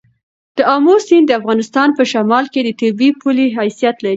د 0.57 0.59
آمو 0.75 0.95
سیند 1.07 1.25
د 1.27 1.31
افغانستان 1.39 1.89
په 1.97 2.03
شمال 2.11 2.45
کې 2.53 2.59
د 2.63 2.69
طبیعي 2.81 3.11
پولې 3.21 3.45
حیثیت 3.57 3.95
لري. 4.01 4.09